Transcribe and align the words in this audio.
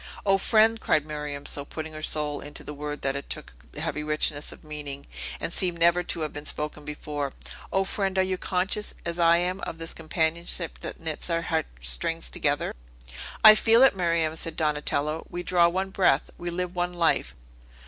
"O 0.25 0.39
friend!" 0.39 0.81
cried 0.81 1.05
Miriam, 1.05 1.45
so 1.45 1.63
putting 1.63 1.93
her 1.93 2.01
soul 2.01 2.41
into 2.41 2.63
the 2.63 2.73
word 2.73 3.03
that 3.03 3.15
it 3.15 3.29
took 3.29 3.53
a 3.75 3.81
heavy 3.81 4.03
richness 4.03 4.51
of 4.51 4.63
meaning, 4.63 5.05
and 5.39 5.53
seemed 5.53 5.77
never 5.77 6.01
to 6.01 6.21
have 6.21 6.33
been 6.33 6.47
spoken 6.47 6.83
before, 6.83 7.33
"O 7.71 7.83
friend, 7.83 8.17
are 8.17 8.23
you 8.23 8.35
conscious, 8.35 8.95
as 9.05 9.19
I 9.19 9.37
am, 9.37 9.59
of 9.61 9.77
this 9.77 9.93
companionship 9.93 10.79
that 10.79 10.99
knits 10.99 11.29
our 11.29 11.43
heart 11.43 11.67
strings 11.81 12.31
together?" 12.31 12.73
"I 13.43 13.53
feel 13.53 13.83
it, 13.83 13.95
Miriam," 13.95 14.35
said 14.35 14.55
Donatello. 14.57 15.27
"We 15.29 15.43
draw 15.43 15.67
one 15.67 15.91
breath; 15.91 16.31
we 16.35 16.49
live 16.49 16.73
one 16.75 16.93
life!" 16.93 17.35